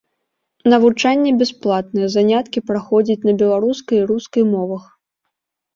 Навучанне 0.71 1.33
бясплатнае, 1.41 2.07
заняткі 2.15 2.65
праходзяць 2.71 3.21
на 3.27 3.33
беларускай 3.45 3.97
і 4.03 4.05
рускай 4.15 4.43
мовах. 4.57 4.83